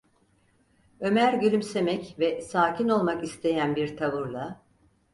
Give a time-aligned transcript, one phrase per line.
[0.99, 4.61] Ömer gülümsemek ve sakin olmak isteyen bir tavırla: